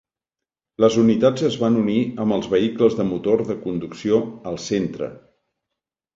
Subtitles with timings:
[0.85, 4.19] Les unitats es van unir amb els vehicles de motor de conducció
[4.55, 5.13] al centre.